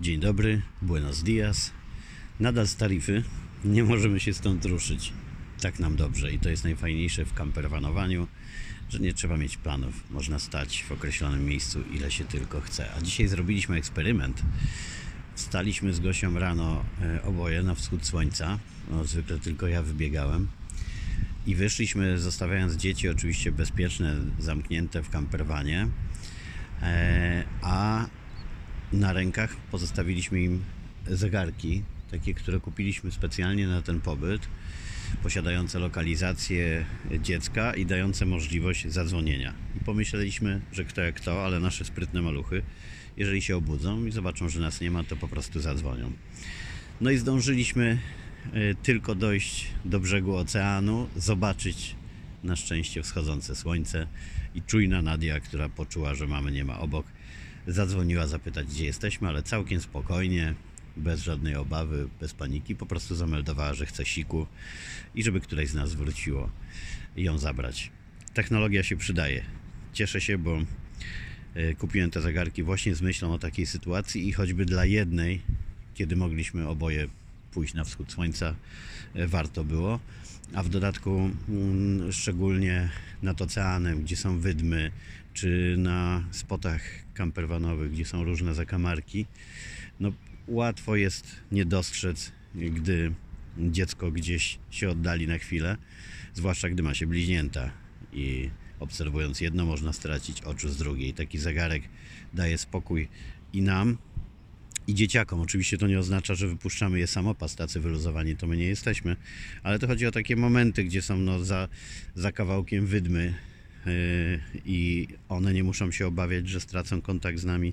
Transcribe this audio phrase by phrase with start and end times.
[0.00, 1.70] Dzień dobry, buenos dias.
[2.40, 3.22] Nadal z tarify,
[3.64, 5.12] nie możemy się stąd ruszyć.
[5.60, 8.28] Tak nam dobrze i to jest najfajniejsze w kamperwanowaniu,
[8.90, 10.04] że nie trzeba mieć planów.
[10.10, 12.94] Można stać w określonym miejscu ile się tylko chce.
[12.94, 14.42] A dzisiaj zrobiliśmy eksperyment.
[15.34, 18.58] Wstaliśmy z Gosią rano e, oboje na wschód słońca.
[18.90, 20.48] No, zwykle tylko ja wybiegałem.
[21.46, 25.88] I wyszliśmy, zostawiając dzieci oczywiście bezpieczne, zamknięte w kamperwanie.
[26.82, 28.06] E, a
[28.94, 30.64] na rękach pozostawiliśmy im
[31.06, 34.48] zegarki, takie, które kupiliśmy specjalnie na ten pobyt,
[35.22, 36.84] posiadające lokalizację
[37.22, 39.54] dziecka i dające możliwość zadzwonienia.
[39.76, 42.62] I pomyśleliśmy, że kto jak kto, ale nasze sprytne maluchy,
[43.16, 46.12] jeżeli się obudzą i zobaczą, że nas nie ma, to po prostu zadzwonią.
[47.00, 47.98] No i zdążyliśmy
[48.52, 51.96] e, tylko dojść do brzegu oceanu, zobaczyć
[52.44, 54.06] na szczęście wschodzące słońce
[54.54, 57.06] i czujna Nadia, która poczuła, że mamy nie ma obok,
[57.66, 60.54] zadzwoniła zapytać, gdzie jesteśmy, ale całkiem spokojnie,
[60.96, 64.46] bez żadnej obawy, bez paniki, po prostu zameldowała, że chce siku
[65.14, 66.50] i żeby któreś z nas wróciło
[67.16, 67.90] ją zabrać.
[68.34, 69.44] Technologia się przydaje.
[69.92, 70.58] Cieszę się, bo
[71.54, 75.42] e, kupiłem te zegarki właśnie z myślą o takiej sytuacji i choćby dla jednej,
[75.94, 77.08] kiedy mogliśmy oboje
[77.52, 78.54] pójść na wschód słońca,
[79.14, 80.00] e, warto było.
[80.54, 82.90] A w dodatku, mm, szczególnie
[83.22, 84.90] nad oceanem, gdzie są wydmy,
[85.34, 86.82] czy na spotach
[87.14, 89.26] kamperwanowych, gdzie są różne zakamarki,
[90.00, 90.12] no
[90.48, 93.12] łatwo jest nie dostrzec, gdy
[93.58, 95.76] dziecko gdzieś się oddali na chwilę,
[96.34, 97.70] zwłaszcza gdy ma się bliźnięta
[98.12, 101.14] i obserwując jedno można stracić oczu z drugiej.
[101.14, 101.82] Taki zegarek
[102.34, 103.08] daje spokój
[103.52, 103.98] i nam,
[104.86, 105.40] i dzieciakom.
[105.40, 109.16] Oczywiście to nie oznacza, że wypuszczamy je samopas, tacy wyluzowani to my nie jesteśmy,
[109.62, 111.68] ale to chodzi o takie momenty, gdzie są no, za,
[112.14, 113.34] za kawałkiem wydmy
[114.64, 117.72] i one nie muszą się obawiać, że stracą kontakt z nami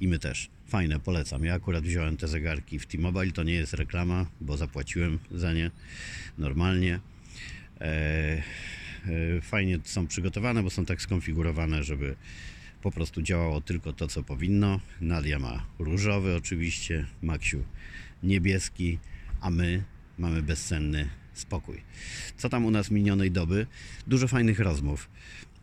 [0.00, 0.50] i my też.
[0.66, 1.44] Fajne, polecam.
[1.44, 5.70] Ja akurat wziąłem te zegarki w T-Mobile, to nie jest reklama, bo zapłaciłem za nie
[6.38, 7.00] normalnie.
[7.80, 8.42] E, e,
[9.42, 12.16] fajnie są przygotowane, bo są tak skonfigurowane, żeby
[12.82, 14.80] po prostu działało tylko to, co powinno.
[15.00, 17.64] Nadia ma różowy oczywiście, Maksiu
[18.22, 18.98] niebieski,
[19.40, 19.82] a my
[20.18, 21.80] mamy bezcenny spokój.
[22.36, 23.66] Co tam u nas minionej doby?
[24.06, 25.08] Dużo fajnych rozmów.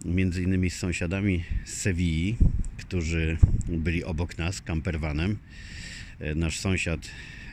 [0.06, 2.38] Między innymi z sąsiadami z Sewilli,
[2.78, 5.38] którzy byli obok nas campervanem.
[6.20, 7.00] E, Nasz sąsiad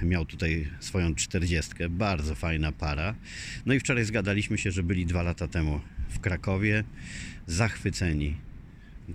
[0.02, 3.14] miał tutaj swoją czterdziestkę, bardzo fajna para.
[3.66, 6.84] No i wczoraj zgadaliśmy się, że byli dwa lata temu w Krakowie,
[7.46, 8.36] zachwyceni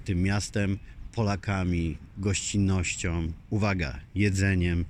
[0.05, 0.77] tym miastem,
[1.13, 4.85] Polakami, gościnnością, uwaga, jedzeniem.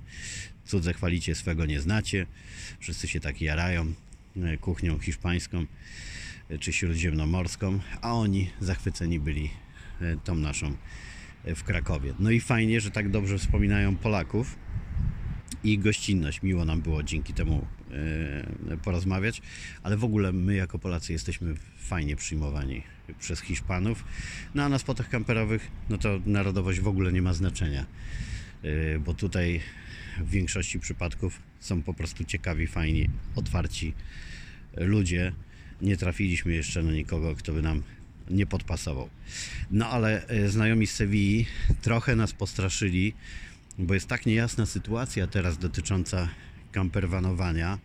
[0.68, 2.26] Cudze chwalicie, swego nie znacie.
[2.80, 3.92] Wszyscy się tak jarają
[4.36, 5.66] e, kuchnią hiszpańską
[6.48, 9.50] e, czy śródziemnomorską, a oni zachwyceni byli
[10.00, 10.76] e, tą naszą
[11.44, 12.14] w Krakowie.
[12.18, 14.58] No i fajnie, że tak dobrze wspominają Polaków
[15.64, 16.42] i gościnność.
[16.42, 17.66] Miło nam było dzięki temu
[18.84, 19.42] porozmawiać,
[19.82, 22.82] ale w ogóle my jako Polacy jesteśmy fajnie przyjmowani
[23.18, 24.04] przez Hiszpanów.
[24.54, 27.86] No a na spotach kamperowych, no to narodowość w ogóle nie ma znaczenia,
[29.00, 29.60] bo tutaj
[30.20, 33.94] w większości przypadków są po prostu ciekawi, fajni, otwarci
[34.76, 35.32] ludzie.
[35.82, 37.82] Nie trafiliśmy jeszcze na nikogo, kto by nam
[38.30, 39.08] nie podpasował.
[39.70, 41.46] No ale e, znajomi z Sewilli
[41.82, 43.14] trochę nas postraszyli,
[43.78, 46.28] bo jest tak niejasna sytuacja teraz dotycząca
[46.72, 47.78] kamperwanowania.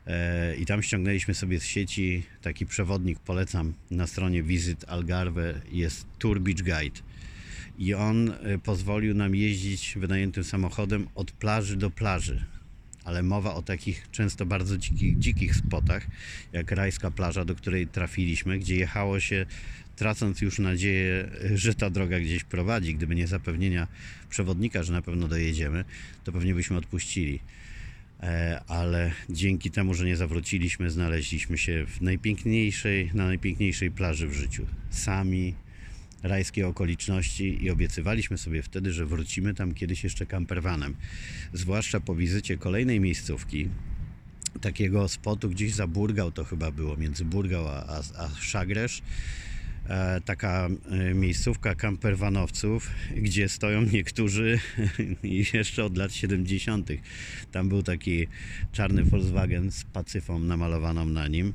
[0.06, 6.06] E, I tam ściągnęliśmy sobie z sieci taki przewodnik, polecam na stronie Visit Algarve, jest
[6.18, 7.00] Tour Beach Guide.
[7.78, 12.44] I on e, pozwolił nam jeździć wynajętym samochodem od plaży do plaży
[13.04, 16.06] ale mowa o takich często bardzo dzikich, dzikich spotach,
[16.52, 19.46] jak rajska plaża, do której trafiliśmy, gdzie jechało się
[19.96, 22.94] tracąc już nadzieję, że ta droga gdzieś prowadzi.
[22.94, 23.88] Gdyby nie zapewnienia
[24.30, 25.84] przewodnika, że na pewno dojedziemy,
[26.24, 27.40] to pewnie byśmy odpuścili.
[28.22, 34.32] E, ale dzięki temu, że nie zawróciliśmy, znaleźliśmy się w najpiękniejszej, na najpiękniejszej plaży w
[34.32, 34.66] życiu.
[34.90, 35.54] Sami,
[36.22, 40.94] rajskie okoliczności i obiecywaliśmy sobie wtedy, że wrócimy tam kiedyś jeszcze campervanem.
[41.52, 43.68] Zwłaszcza po wizycie kolejnej miejscówki,
[44.60, 49.02] takiego spotu gdzieś za Burgał, to chyba było między Burgał a, a, a Szagresz.
[49.88, 54.58] E, taka e, miejscówka kamperwanowców, gdzie stoją niektórzy
[55.54, 56.90] jeszcze od lat 70.
[57.52, 58.26] Tam był taki
[58.72, 61.52] czarny Volkswagen z pacyfą namalowaną na nim,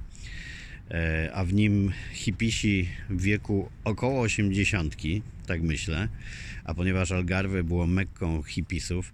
[1.34, 4.95] a w nim hipisi w wieku około 80,
[5.45, 6.07] tak myślę,
[6.63, 9.13] a ponieważ Algarve było mekką hipisów,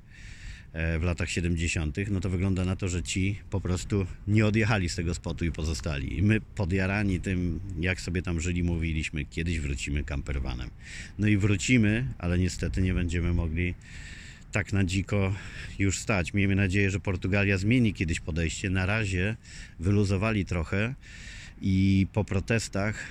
[0.73, 4.89] e, w latach 70., no to wygląda na to, że ci po prostu nie odjechali
[4.89, 6.17] z tego spotu i pozostali.
[6.17, 10.69] I my podjarani tym, jak sobie tam żyli, mówiliśmy, kiedyś wrócimy campervanem.
[11.19, 13.73] No i wrócimy, ale niestety nie będziemy mogli
[14.51, 15.35] tak na dziko
[15.79, 16.33] już stać.
[16.33, 18.69] Miejmy nadzieję, że Portugalia zmieni kiedyś podejście.
[18.69, 19.35] Na razie
[19.79, 20.95] wyluzowali trochę
[21.61, 23.05] i po protestach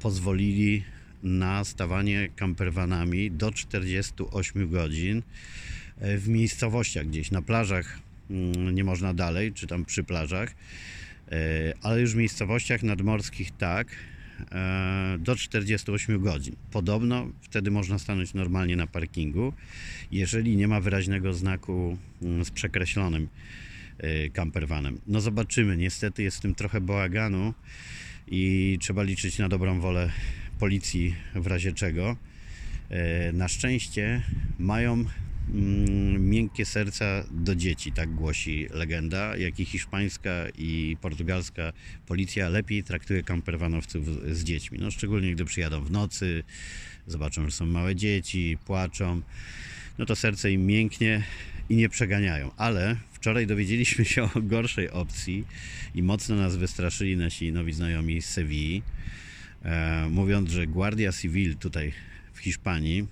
[0.00, 0.84] pozwolili
[1.22, 5.22] na stawanie campervanami do 48 godzin
[5.98, 7.98] e, w miejscowościach gdzieś, na plażach
[8.30, 10.54] mm, nie można dalej, czy tam przy plażach,
[11.32, 13.88] e, ale już w miejscowościach nadmorskich tak,
[14.52, 16.56] e, do 48 godzin.
[16.70, 19.52] Podobno wtedy można stanąć normalnie na parkingu,
[20.10, 23.28] jeżeli nie ma wyraźnego znaku mm, z przekreślonym
[24.32, 25.00] campervanem.
[25.06, 27.54] No zobaczymy, niestety jest w tym trochę bałaganu
[28.26, 30.12] i trzeba liczyć na dobrą wolę
[30.58, 32.16] policji w razie czego.
[32.90, 34.22] E, Na szczęście
[34.58, 41.72] mają mm, miękkie serca do dzieci, tak głosi legenda, jak i hiszpańska i portugalska
[42.06, 44.06] policja lepiej traktuje kamperwanowców
[44.36, 44.78] z dziećmi.
[44.80, 46.44] No, szczególnie gdy przyjadą w nocy,
[47.06, 49.22] zobaczą, że są małe dzieci, płaczą,
[49.98, 51.22] no to serce im mięknie
[51.68, 52.50] i nie przeganiają.
[52.56, 55.44] Ale wczoraj dowiedzieliśmy się o gorszej opcji
[55.94, 58.82] i mocno nas wystraszyli nasi nowi znajomi z Sewilli,
[59.62, 61.92] e, mówiąc, że Guardia Civil tutaj
[62.32, 63.06] w Hiszpanii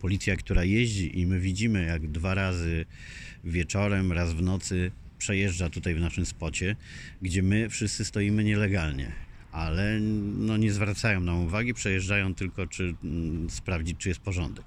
[0.00, 2.86] policja, która jeździ i my widzimy, jak dwa razy
[3.44, 6.76] wieczorem, raz w nocy przejeżdża tutaj w naszym spocie,
[7.22, 9.27] gdzie my wszyscy stoimy nielegalnie.
[9.58, 10.00] Ale
[10.38, 14.64] no, nie zwracają nam uwagi, przejeżdżają tylko, czy mm, sprawdzić, czy jest porządek.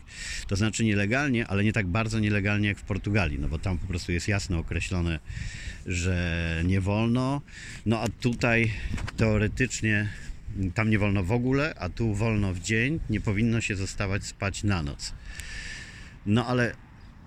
[0.47, 3.87] To znaczy nielegalnie, ale nie tak bardzo nielegalnie jak w Portugalii, no bo tam po
[3.87, 5.19] prostu jest jasno określone,
[5.85, 7.41] że nie wolno.
[7.85, 8.71] No a tutaj
[9.17, 10.09] teoretycznie
[10.73, 12.99] tam nie wolno w ogóle, a tu wolno w dzień.
[13.09, 15.13] Nie powinno się zostawać spać na noc.
[16.25, 16.75] No ale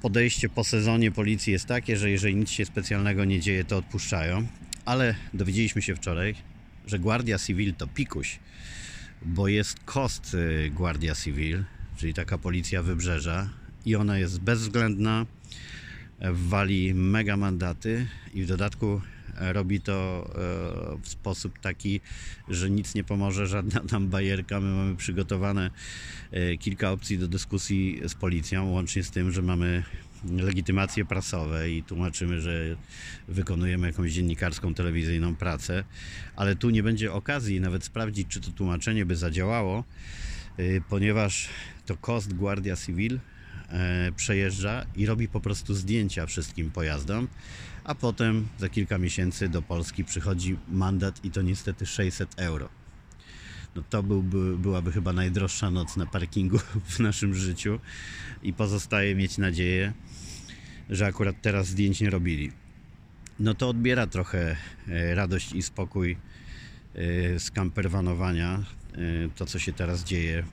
[0.03, 4.47] podejście po sezonie policji jest takie, że jeżeli nic się specjalnego nie dzieje, to odpuszczają.
[4.85, 6.35] Ale dowiedzieliśmy się wczoraj,
[6.87, 8.39] że Guardia Civil to pikuś,
[9.23, 11.65] bo jest kost y, Guardia Civil,
[11.97, 13.49] czyli taka policja wybrzeża
[13.87, 15.27] i ona jest bezwzględna,
[16.33, 19.01] wali mega mandaty i w dodatku
[19.41, 22.01] e, robi to e, w sposób taki,
[22.49, 24.61] że nic nie pomoże, żadna tam bajerka.
[24.61, 25.71] My mamy przygotowane
[26.31, 29.83] e, kilka opcji do dyskusji z policją, łącznie z tym, że mamy
[30.31, 32.77] legitymacje prasowe i tłumaczymy, że
[33.29, 35.85] wykonujemy jakąś dziennikarską, telewizyjną pracę,
[36.37, 39.85] ale tu nie będzie okazji nawet sprawdzić, czy to tłumaczenie by zadziałało,
[40.59, 41.49] y, ponieważ
[41.87, 43.21] to Coast Guardia Civil
[43.69, 47.29] e, przejeżdża i robi po prostu zdjęcia wszystkim pojazdom,
[47.85, 52.84] a potem za kilka miesięcy do Polski przychodzi mandat i to niestety 600 euro.
[53.77, 56.59] No to byłby, byłaby chyba najdroższa noc na parkingu
[56.97, 57.81] w naszym życiu
[58.43, 59.93] i pozostaje mieć nadzieję,
[60.91, 62.53] że akurat teraz zdjęć nie robili.
[63.39, 64.57] No to odbiera trochę
[64.89, 66.17] e, radość i spokój
[66.95, 68.99] e, z kamperwanowania, e,
[69.37, 70.45] to co się teraz dzieje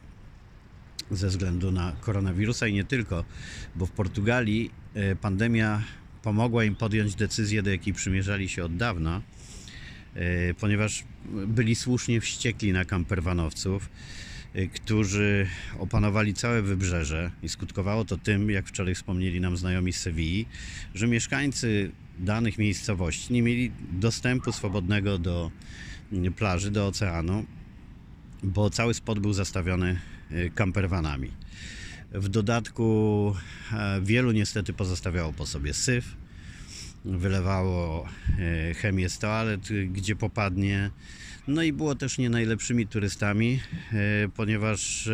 [1.11, 3.25] ze względu na koronawirusa i nie tylko,
[3.75, 4.71] bo w Portugalii
[5.21, 5.81] pandemia
[6.23, 9.21] pomogła im podjąć decyzję, do jakiej przymierzali się od dawna,
[10.59, 11.03] ponieważ
[11.47, 13.89] byli słusznie wściekli na kamperwanowców,
[14.53, 15.47] e, którzy
[15.79, 20.45] opanowali całe wybrzeże i skutkowało to tym, jak wczoraj wspomnieli nam znajomi z Sewilli,
[20.95, 25.51] że mieszkańcy danych miejscowości nie mieli dostępu swobodnego do
[26.13, 27.45] mm, plaży, do oceanu,
[28.43, 29.99] bo cały spot był zastawiony
[30.31, 31.31] y, campervanami.
[32.11, 33.35] W dodatku
[33.73, 36.15] e, wielu niestety pozostawiało po sobie syf,
[37.05, 38.07] wylewało
[38.39, 40.91] e, chemię z toalet, y, gdzie popadnie.
[41.47, 43.59] No i było też nie najlepszymi turystami,
[43.93, 45.13] e, ponieważ e,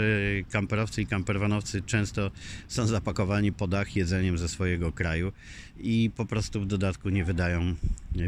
[0.52, 2.32] kamperowcy i kamperwanowcy często
[2.68, 5.32] są zapakowani po dach jedzeniem ze swojego kraju
[5.80, 7.76] i po prostu w dodatku nie wydają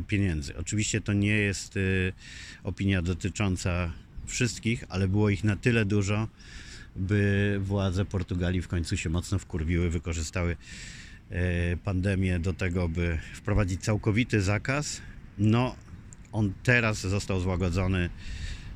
[0.08, 0.58] pieniędzy.
[0.58, 1.75] Oczywiście to nie jest
[2.63, 3.92] opinia dotycząca
[4.25, 6.28] wszystkich, ale było ich na tyle dużo,
[6.96, 10.56] by władze Portugalii w końcu się mocno wkurwiły, wykorzystały
[11.83, 15.01] pandemię do tego, by wprowadzić całkowity zakaz.
[15.38, 15.75] No,
[16.31, 18.09] on teraz został złagodzony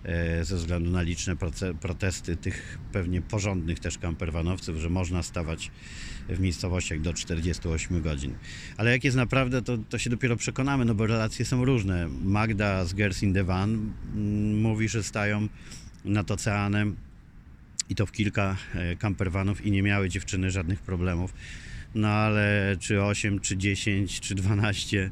[0.04, 1.36] e, ze względu na liczne
[1.82, 5.72] protesty tych pewnie porządnych też kamperwanowców, że można stawać
[6.30, 8.34] w miejscowościach do 48 godzin.
[8.78, 12.08] Ale jak jest naprawdę, to, to się dopiero przekonamy, no bo relacje są różne.
[12.24, 15.48] Magda z Girls in the Van mm, mówi, że stają
[16.06, 16.96] nad oceanem
[17.90, 21.34] i to w kilka e, campervanów i nie miały dziewczyny żadnych problemów.
[21.96, 25.12] No ale czy 8, czy 10, czy 12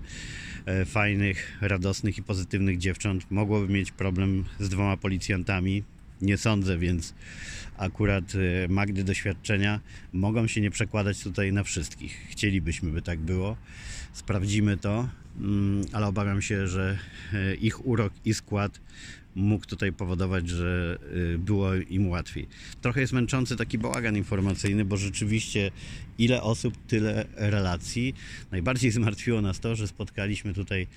[0.65, 5.83] e, fajnych, radosnych i pozytywnych dziewcząt mogłoby mieć problem z dwoma policjantami?
[6.21, 7.13] Nie sądzę, więc
[7.77, 9.79] akurat e, Magdy doświadczenia
[10.13, 12.27] mogą się nie przekładać tutaj na wszystkich.
[12.29, 13.57] Chcielibyśmy, by tak było.
[14.13, 15.09] Sprawdzimy to,
[15.39, 16.97] mm, ale obawiam się, że
[17.33, 18.79] e, ich urok i skład
[19.35, 20.97] mógł tutaj powodować, że
[21.33, 22.47] y, było im łatwiej.
[22.81, 25.71] Trochę jest męczący taki bałagan informacyjny, bo rzeczywiście
[26.17, 28.13] ile osób, tyle relacji.
[28.51, 30.87] Najbardziej zmartwiło nas to, że spotkaliśmy tutaj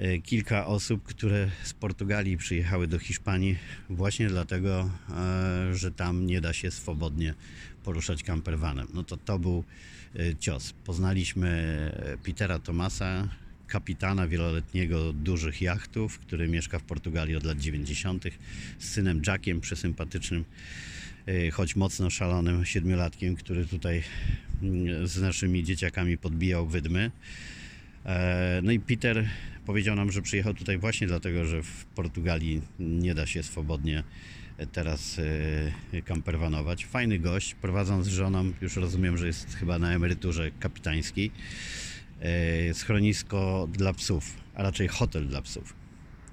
[0.00, 3.56] y, kilka osób, które z Portugalii przyjechały do Hiszpanii
[3.90, 7.34] właśnie dlatego, e, że tam nie da się swobodnie
[7.84, 8.86] poruszać campervanem.
[8.94, 9.64] No to to był
[10.16, 10.72] y, cios.
[10.72, 11.92] Poznaliśmy
[12.22, 13.28] Petera Tomasa,
[13.66, 18.24] kapitana wieloletniego dużych jachtów, który mieszka w Portugalii od lat 90.
[18.78, 20.44] z synem Jackiem, przesympatycznym,
[21.26, 24.02] e, choć mocno szalonym siedmiolatkiem, który tutaj
[24.62, 27.10] mm, z naszymi dzieciakami podbijał wydmy.
[28.06, 29.28] E, No i Peter
[29.66, 34.02] powiedział nam, że przyjechał tutaj właśnie dlatego, że w Portugalii nie da się swobodnie
[34.72, 35.18] teraz
[35.92, 36.86] e, kamperwanować.
[36.86, 41.30] Fajny gość, prowadząc z żoną, już rozumiem, że jest chyba na emeryturze kapitańskiej
[42.72, 45.74] schronisko dla psów, a raczej hotel dla psów,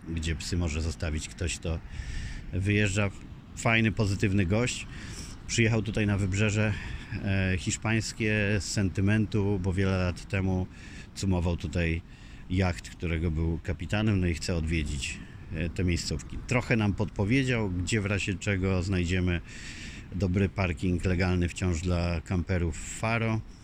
[0.09, 1.79] gdzie psy może zostawić ktoś, kto
[2.53, 3.09] wyjeżdża.
[3.55, 4.87] Fajny, pozytywny gość.
[5.47, 6.73] Przyjechał tutaj na wybrzeże
[7.23, 10.67] e, hiszpańskie z sentymentu, bo wiele lat temu
[11.15, 12.01] cumował tutaj
[12.49, 15.17] jacht, którego był kapitanem, no i chce odwiedzić
[15.55, 16.37] e, te miejscówki.
[16.47, 19.41] Trochę nam podpowiedział, gdzie w razie czego znajdziemy
[20.15, 23.62] dobry parking legalny wciąż dla kamperów Faro e,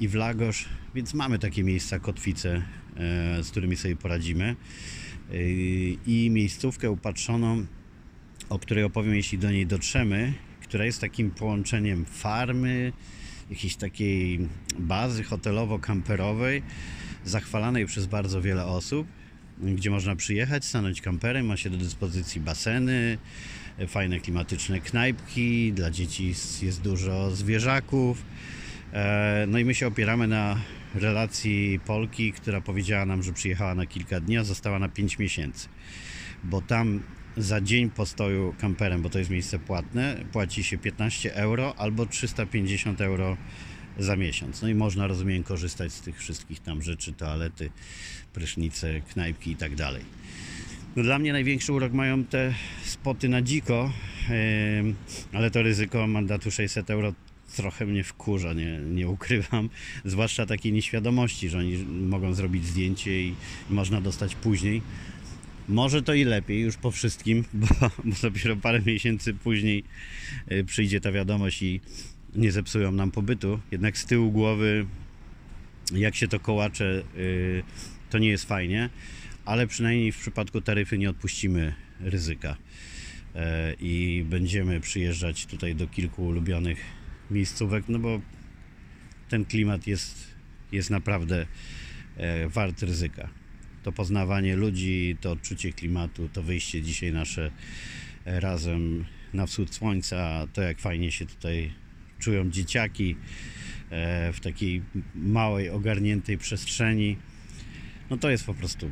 [0.00, 0.64] i w Lagos,
[0.94, 2.62] więc mamy takie miejsca, kotwice,
[2.96, 4.56] e, z którymi sobie poradzimy.
[5.30, 5.34] E,
[6.06, 7.66] I miejscówkę upatrzoną,
[8.48, 12.92] o której opowiem, jeśli do niej dotrzemy, która jest takim połączeniem farmy,
[13.50, 16.62] jakiejś takiej bazy hotelowo-kamperowej,
[17.24, 19.06] zachwalanej przez bardzo wiele osób,
[19.58, 23.18] gdzie można przyjechać, stanąć kamperem, ma się do dyspozycji baseny,
[23.88, 28.22] fajne klimatyczne knajpki, dla dzieci jest- jest dużo zwierzaków.
[28.92, 30.60] E, No i my się opieramy na
[30.94, 35.68] relacji Polki, która powiedziała nam, że przyjechała na kilka dni, a została na 5 miesięcy.
[36.44, 37.02] Bo tam
[37.36, 43.00] za dzień postoju kamperem, bo to jest miejsce płatne, płaci się 15 euro albo 350
[43.00, 43.36] euro
[43.98, 44.62] za miesiąc.
[44.62, 47.70] No i można, rozumiem, korzystać z tych wszystkich tam rzeczy, toalety,
[48.32, 50.02] prysznice, knajpki i tak dalej.
[50.96, 52.54] No dla mnie największy urok mają te
[52.84, 53.92] spoty na dziko,
[55.32, 57.14] ale to ryzyko mandatu 600 euro
[57.58, 59.70] trochę mnie wkurza, nie, nie ukrywam.
[60.04, 63.34] Zwłaszcza takiej nieświadomości, że oni mogą zrobić zdjęcie i
[63.70, 64.82] można dostać później.
[65.68, 67.66] Może to i lepiej już po wszystkim, bo,
[68.04, 69.84] bo dopiero parę miesięcy później
[70.52, 71.80] y, przyjdzie ta wiadomość i
[72.34, 73.60] nie zepsują nam pobytu.
[73.70, 74.86] Jednak z tyłu głowy,
[75.94, 77.62] jak się to kołacze, y,
[78.10, 78.90] to nie jest fajnie,
[79.44, 82.56] ale przynajmniej w przypadku taryfy nie odpuścimy ryzyka
[83.38, 86.97] E, i będziemy przyjeżdżać tutaj do kilku ulubionych
[87.30, 88.20] miejscówek, no bo
[89.28, 90.34] ten klimat jest,
[90.72, 91.46] jest naprawdę
[92.16, 93.28] e, wart ryzyka.
[93.82, 97.50] To poznawanie ludzi, to odczucie klimatu, to wyjście dzisiaj nasze
[98.24, 99.04] e, razem
[99.34, 101.72] na wschód słońca, to jak fajnie się tutaj
[102.18, 103.16] czują dzieciaki
[103.90, 104.82] e, w takiej
[105.14, 107.16] małej, ogarniętej przestrzeni.
[108.10, 108.90] No to jest po prostu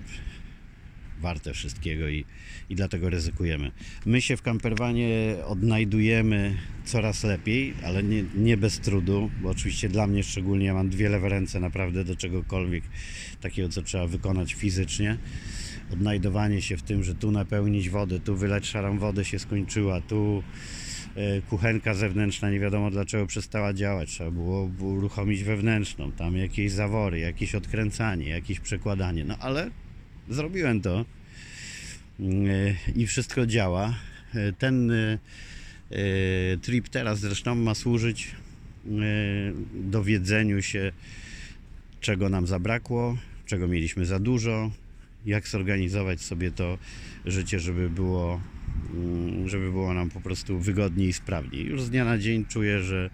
[1.21, 2.25] warte wszystkiego i,
[2.71, 3.73] i dlatego ryzykujemy.
[4.07, 10.07] My się w camperwanie odnajdujemy coraz lepiej, ale nie, nie bez trudu, bo oczywiście dla
[10.07, 12.85] mnie szczególnie ja mam dwie lewe ręce naprawdę do czegokolwiek
[13.41, 15.17] takiego, co trzeba wykonać fizycznie.
[15.93, 20.43] Odnajdowanie się w tym, że tu napełnić wodę, tu wylać szarą wodę się skończyła, tu
[21.17, 27.19] e, kuchenka zewnętrzna nie wiadomo dlaczego przestała działać, trzeba było uruchomić wewnętrzną, tam jakieś zawory,
[27.19, 29.71] jakieś odkręcanie, jakieś przekładanie, no ale
[30.29, 31.05] zrobiłem to
[32.21, 32.25] e,
[32.97, 33.95] i wszystko działa.
[34.35, 35.19] E, Ten e,
[36.63, 38.29] trip teraz zresztą ma służyć
[39.75, 40.93] dowiedzeniu się,
[42.01, 43.17] czego nam zabrakło,
[43.47, 44.71] czego mieliśmy za dużo,
[45.27, 46.79] jak zorganizować sobie to
[47.25, 48.41] życie, żeby było,
[48.95, 51.67] mm, żeby było nam po prostu wygodniej i sprawniej.
[51.67, 53.11] Już z dnia na dzień czuję, że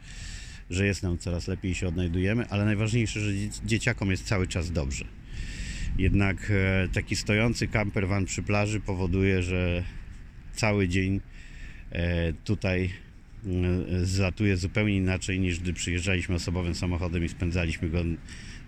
[0.71, 4.47] że jest nam coraz lepiej i się odnajdujemy, ale najważniejsze, że dzie- dzieciakom jest cały
[4.47, 5.05] czas dobrze.
[5.99, 9.85] Jednak e, taki stojący camper van przy plaży powoduje, że
[10.53, 11.21] cały dzień
[11.91, 12.91] e, tutaj
[13.47, 18.05] e, zlatuje zupełnie inaczej niż gdy przyjeżdżaliśmy osobowym samochodem i spędzaliśmy go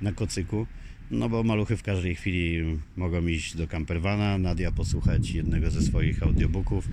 [0.03, 0.67] na kocyku.
[1.11, 6.23] No bo maluchy w każdej chwili mogą iść do campervana, Nadia posłuchać jednego ze swoich
[6.23, 6.89] audiobooków,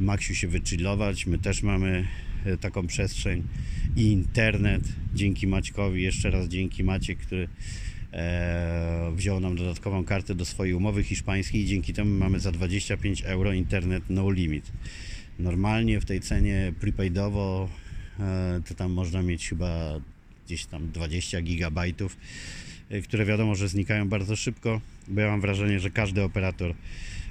[0.00, 2.06] Maksiu się wychillować, my też mamy
[2.60, 3.42] taką przestrzeń
[3.96, 4.82] i internet,
[5.14, 7.48] dzięki Maćkowi, jeszcze raz dzięki Maciek, który
[9.12, 13.52] wziął nam dodatkową kartę do swojej umowy hiszpańskiej i dzięki temu mamy za 25 euro
[13.52, 14.72] internet no limit.
[15.38, 17.68] Normalnie w tej cenie prepaidowo
[18.20, 20.00] e, to tam można mieć chyba
[20.46, 22.16] gdzieś tam 20 gigabajtów,
[22.90, 26.74] e, które wiadomo, że znikają bardzo szybko, bo ja mam wrażenie, że każdy operator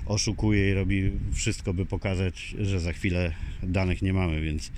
[0.05, 3.31] oszukuje i robi wszystko, by pokazać, że za chwilę
[3.63, 4.71] danych nie mamy, więc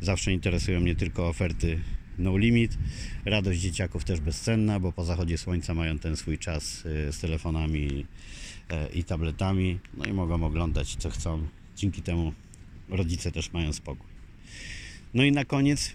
[0.00, 1.78] zawsze interesują mnie tylko oferty
[2.20, 2.78] no limit.
[3.24, 8.06] Radość dzieciaków też bezcenna, bo po zachodzie słońca mają ten swój czas e, z telefonami
[8.68, 11.46] e, i tabletami, no i mogą oglądać co chcą.
[11.76, 12.32] Dzięki temu
[12.88, 14.06] rodzice też mają spokój.
[15.14, 15.94] No i na koniec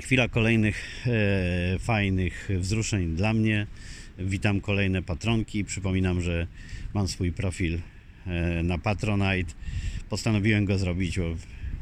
[0.00, 3.66] chwila kolejnych e, fajnych wzruszeń dla mnie.
[4.18, 5.64] Witam kolejne patronki.
[5.64, 6.46] Przypominam, że
[6.94, 7.78] mam swój profil
[8.26, 9.54] e, na Patronite.
[10.08, 11.18] Postanowiłem go zrobić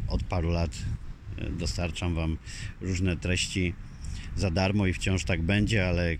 [0.09, 0.71] od paru lat.
[1.51, 2.39] Dostarczam Wam
[2.81, 3.75] różne treści
[4.37, 6.17] za darmo i wciąż tak będzie, ale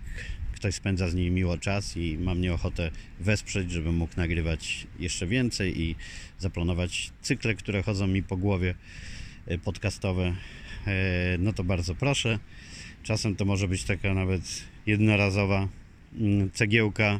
[0.61, 5.27] ktoś spędza z nimi miło czas i mam mnie ochotę wesprzeć, żebym mógł nagrywać jeszcze
[5.27, 5.95] więcej i
[6.39, 8.75] zaplanować cykle, które chodzą mi po głowie
[9.45, 10.35] e, podcastowe,
[10.87, 12.39] e, no to bardzo proszę.
[13.03, 14.41] Czasem to może być taka nawet
[14.85, 15.67] jednorazowa
[16.13, 17.19] mm, cegiełka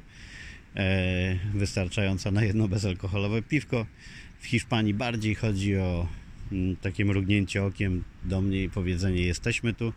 [0.75, 3.85] e, wystarczająca na jedno bezalkoholowe piwko.
[4.39, 6.07] W Hiszpanii bardziej chodzi o
[6.81, 9.93] takie mrugnięcie okiem do mnie i powiedzenie jesteśmy tu.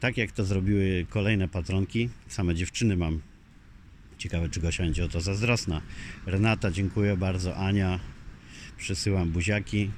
[0.00, 3.20] Tak jak to zrobiły kolejne patronki, same dziewczyny mam.
[4.18, 5.80] Ciekawe, czy Gosia będzie o to zazdrosna.
[6.26, 7.56] Renata, dziękuję bardzo.
[7.56, 8.00] Ania,
[8.78, 9.90] przesyłam buziaki.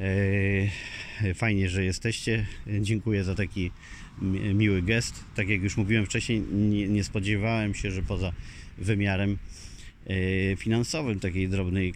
[0.00, 2.46] E, Fajnie, że jesteście.
[2.80, 3.70] Dziękuję za taki
[4.22, 5.24] mi- miły gest.
[5.34, 8.32] Tak jak już mówiłem wcześniej, nie, nie spodziewałem się, że poza
[8.78, 9.38] wymiarem
[10.06, 11.94] e, finansowym takiej drobnej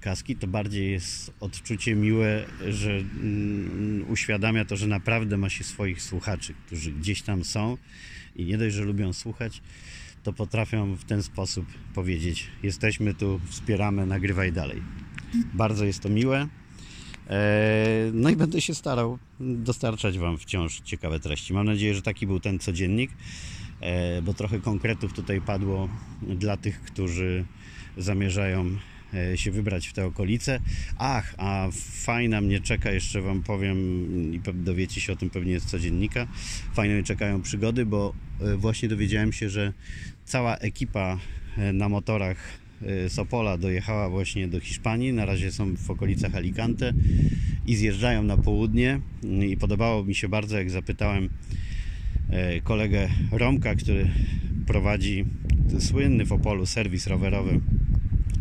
[0.00, 6.02] kaski, to bardziej jest odczucie miłe, że mm, uświadamia to, że naprawdę ma się swoich
[6.02, 7.76] słuchaczy, którzy gdzieś tam są
[8.36, 9.62] i nie dość, że lubią słuchać,
[10.22, 14.82] to potrafią w ten sposób powiedzieć: Jesteśmy tu, wspieramy, nagrywaj dalej.
[15.54, 16.48] Bardzo jest to miłe.
[17.30, 21.54] E, No i będę się starał dostarczać Wam wciąż ciekawe treści.
[21.54, 23.10] Mam nadzieję, że taki był ten codziennik,
[23.80, 25.88] e, bo trochę konkretów tutaj padło
[26.22, 27.44] dla tych, którzy
[27.96, 28.76] zamierzają
[29.34, 30.60] się wybrać w te okolice.
[30.98, 31.68] Ach, a
[32.04, 33.78] fajna mnie czeka, jeszcze Wam powiem
[34.34, 36.26] i dowiecie się o tym pewnie z codziennika.
[36.74, 39.72] Fajne mnie czekają przygody, bo e, właśnie dowiedziałem się, że
[40.24, 41.18] cała ekipa
[41.58, 42.36] e, na motorach
[42.82, 45.12] e, z Opola dojechała właśnie do Hiszpanii.
[45.12, 46.92] Na razie są w okolicach Alicante
[47.66, 49.00] i zjeżdżają na południe.
[49.48, 51.28] I podobało mi się bardzo, jak zapytałem
[52.30, 54.10] e, kolegę Romka, który
[54.66, 55.24] prowadzi
[55.78, 57.60] słynny w Opolu serwis rowerowy,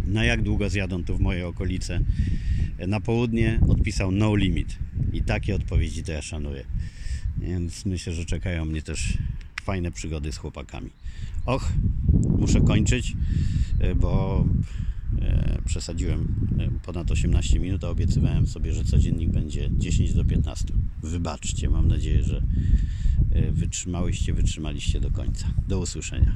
[0.03, 2.01] na jak długo zjadą tu w moje okolice
[2.87, 4.79] na południe, odpisał no limit.
[5.13, 6.65] I takie odpowiedzi to ja szanuję.
[7.37, 9.17] Więc myślę, że czekają mnie też
[9.63, 10.89] fajne przygody z chłopakami.
[11.45, 11.73] Och,
[12.39, 13.15] muszę kończyć,
[13.79, 14.45] e, bo
[15.21, 20.73] e, przesadziłem e, ponad 18 minut, a obiecywałem sobie, że codziennik będzie 10 do 15.
[21.03, 22.41] Wybaczcie, mam nadzieję, że
[23.51, 25.53] wytrzymałyście, wytrzymaliście do końca.
[25.67, 26.35] Do usłyszenia.